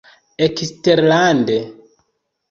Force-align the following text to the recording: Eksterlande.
Eksterlande. 0.45 1.57